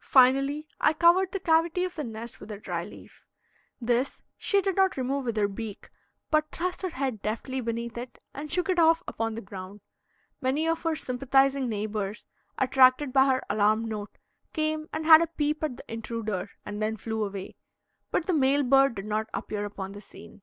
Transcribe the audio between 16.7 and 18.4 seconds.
then flew away, but the